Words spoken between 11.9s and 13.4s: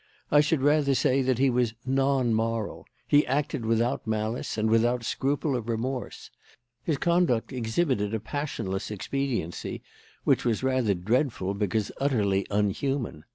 utterly unhuman.